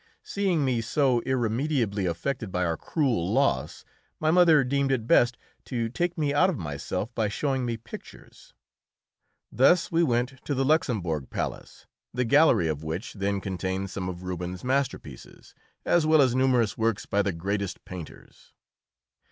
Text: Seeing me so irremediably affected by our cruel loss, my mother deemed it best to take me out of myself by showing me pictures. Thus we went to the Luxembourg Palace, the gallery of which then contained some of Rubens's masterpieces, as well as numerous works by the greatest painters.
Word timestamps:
Seeing 0.23 0.65
me 0.65 0.81
so 0.81 1.19
irremediably 1.27 2.07
affected 2.07 2.51
by 2.51 2.65
our 2.65 2.75
cruel 2.75 3.31
loss, 3.31 3.85
my 4.19 4.31
mother 4.31 4.63
deemed 4.63 4.91
it 4.91 5.05
best 5.05 5.37
to 5.65 5.89
take 5.89 6.17
me 6.17 6.33
out 6.33 6.49
of 6.49 6.57
myself 6.57 7.13
by 7.13 7.27
showing 7.27 7.67
me 7.67 7.77
pictures. 7.77 8.55
Thus 9.51 9.91
we 9.91 10.01
went 10.01 10.43
to 10.45 10.55
the 10.55 10.65
Luxembourg 10.65 11.29
Palace, 11.29 11.85
the 12.15 12.25
gallery 12.25 12.67
of 12.67 12.83
which 12.83 13.13
then 13.13 13.39
contained 13.41 13.91
some 13.91 14.09
of 14.09 14.23
Rubens's 14.23 14.63
masterpieces, 14.63 15.53
as 15.85 16.07
well 16.07 16.23
as 16.23 16.33
numerous 16.33 16.75
works 16.75 17.05
by 17.05 17.21
the 17.21 17.31
greatest 17.31 17.85
painters. 17.85 18.53